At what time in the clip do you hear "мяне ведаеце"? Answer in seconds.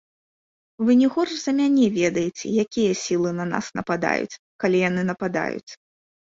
1.59-2.43